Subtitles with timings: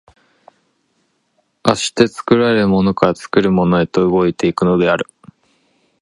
[1.61, 5.05] 而して作られたものから作るものへと動いて行くのである。